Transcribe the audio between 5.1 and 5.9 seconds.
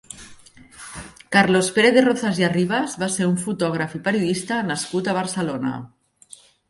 a Barcelona.